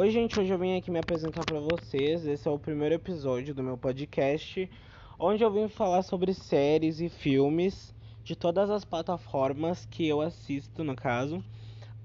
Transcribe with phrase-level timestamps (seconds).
[0.00, 2.24] Oi, gente, hoje eu vim aqui me apresentar para vocês.
[2.24, 4.70] Esse é o primeiro episódio do meu podcast,
[5.18, 7.92] onde eu vim falar sobre séries e filmes
[8.22, 11.42] de todas as plataformas que eu assisto, no caso.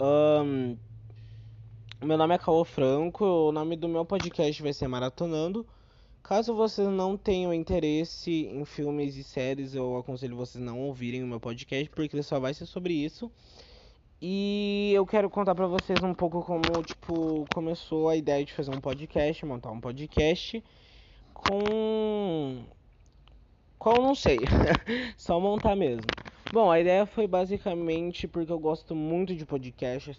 [0.00, 0.76] Um,
[2.00, 5.66] meu nome é Caô Franco, o nome do meu podcast vai ser Maratonando.
[6.22, 11.26] Caso vocês não tenham interesse em filmes e séries, eu aconselho vocês não ouvirem o
[11.26, 13.28] meu podcast, porque ele só vai ser sobre isso.
[14.22, 18.70] E eu quero contar para vocês um pouco como, tipo, começou a ideia de fazer
[18.70, 20.62] um podcast, montar um podcast
[21.32, 22.62] com
[23.78, 24.40] qual não sei,
[25.16, 26.04] só montar mesmo.
[26.52, 30.14] Bom, a ideia foi basicamente porque eu gosto muito de podcast,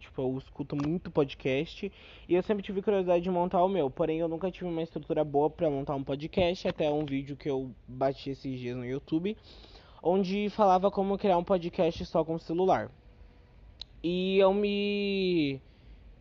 [0.00, 1.90] tipo, eu escuto muito podcast
[2.28, 5.24] e eu sempre tive curiosidade de montar o meu, porém eu nunca tive uma estrutura
[5.24, 9.34] boa para montar um podcast, até um vídeo que eu bati esses dias no YouTube,
[10.02, 12.90] onde falava como criar um podcast só com celular.
[14.08, 15.60] E eu me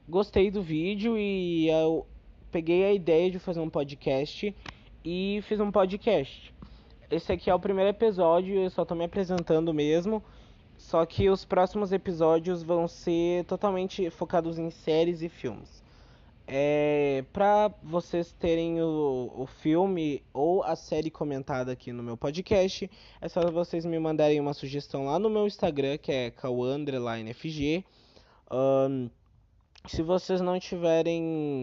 [0.09, 2.03] gostei do vídeo e eu
[2.51, 4.55] peguei a ideia de fazer um podcast
[5.03, 6.51] e fiz um podcast.
[7.11, 10.23] Esse aqui é o primeiro episódio, eu só tô me apresentando mesmo.
[10.75, 15.84] Só que os próximos episódios vão ser totalmente focados em séries e filmes.
[16.47, 22.89] É, pra vocês terem o, o filme ou a série comentada aqui no meu podcast,
[23.19, 27.83] é só vocês me mandarem uma sugestão lá no meu Instagram, que é kauandrelinefg.
[28.51, 29.09] Um,
[29.87, 31.21] se vocês não tiverem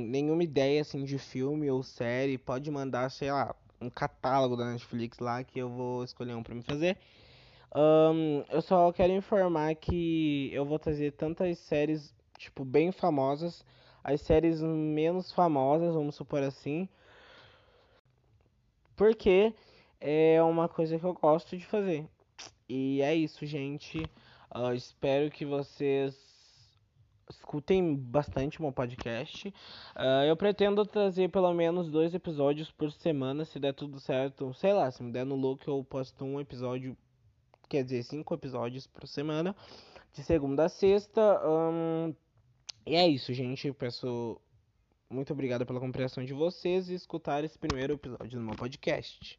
[0.09, 5.21] nenhuma ideia assim de filme ou série, pode mandar, sei lá, um catálogo da Netflix
[5.21, 6.99] lá que eu vou escolher um para me fazer.
[7.75, 13.65] Um, eu só quero informar que eu vou trazer tantas séries, tipo, bem famosas
[14.05, 16.89] as séries menos famosas, vamos supor assim.
[18.97, 19.55] Porque
[20.01, 22.07] é uma coisa que eu gosto de fazer.
[22.69, 24.03] E é isso, gente.
[24.55, 26.17] Uh, espero que vocês
[27.31, 29.49] escutem bastante meu podcast.
[29.49, 34.53] Uh, eu pretendo trazer pelo menos dois episódios por semana, se der tudo certo.
[34.55, 36.97] Sei lá, se me der no look, eu posto um episódio,
[37.69, 39.57] quer dizer, cinco episódios por semana,
[40.13, 41.41] de segunda a sexta.
[41.47, 42.15] Um,
[42.87, 43.73] e é isso, gente.
[43.73, 44.41] peço
[45.11, 49.39] muito obrigado pela compreensão de vocês e escutar esse primeiro episódio do meu podcast.